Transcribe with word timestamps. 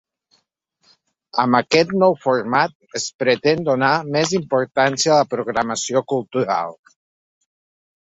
Amb 1.43 1.57
aquest 1.59 1.93
nou 2.05 2.15
format 2.23 2.75
es 3.01 3.07
pretén 3.25 3.63
donar 3.69 3.93
més 4.19 4.35
importància 4.41 5.15
a 5.19 5.23
la 5.23 5.31
programació 5.37 6.07
cultural. 6.17 6.79